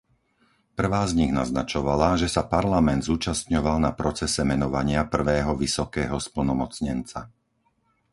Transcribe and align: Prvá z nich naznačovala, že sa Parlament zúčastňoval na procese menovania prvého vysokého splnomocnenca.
Prvá 0.79 1.01
z 1.09 1.13
nich 1.19 1.29
naznačovala, 1.39 2.09
že 2.21 2.25
sa 2.35 2.41
Parlament 2.53 3.01
zúčastňoval 3.09 3.77
na 3.85 3.91
procese 4.01 4.41
menovania 4.51 5.01
prvého 5.15 5.51
vysokého 5.63 6.17
splnomocnenca. 6.27 7.19